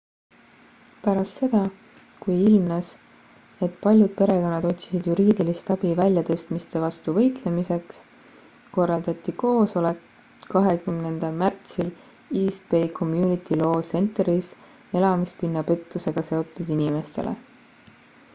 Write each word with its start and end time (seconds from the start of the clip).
pärast 1.01 1.33
seda 1.39 1.59
kui 2.21 2.37
ilmnes 2.51 2.87
et 3.65 3.75
paljud 3.83 4.15
perekonnad 4.21 4.63
otsisid 4.69 5.09
juriidilist 5.09 5.67
abi 5.75 5.91
väljatõstmiste 5.99 6.79
vastu 6.85 7.13
võitlemiseks 7.17 7.99
korraldati 8.77 9.35
koosoleks 9.43 10.47
20 10.55 11.27
märtsil 11.45 11.91
east 12.45 12.67
bay 12.73 12.87
community 13.01 13.59
law 13.63 13.75
centeris 13.91 14.49
elamispinna 15.01 15.63
pettusega 15.71 16.25
seotud 16.31 16.73
inimestele 16.79 17.35